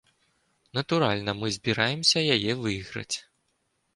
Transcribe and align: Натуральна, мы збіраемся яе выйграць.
Натуральна, 0.77 1.35
мы 1.41 1.51
збіраемся 1.59 2.19
яе 2.37 2.51
выйграць. 2.65 3.15